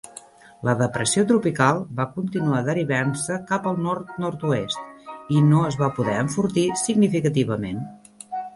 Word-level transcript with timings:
La 0.67 0.73
depressió 0.77 1.25
tropical 1.31 1.81
va 1.99 2.05
continuar 2.15 2.61
derivant-se 2.69 3.37
cap 3.53 3.69
al 3.73 3.79
nord-nord-est, 3.89 4.81
i 5.37 5.45
no 5.53 5.63
es 5.69 5.81
va 5.85 5.93
poder 6.01 6.19
enfortir 6.25 6.67
significativament. 6.89 7.89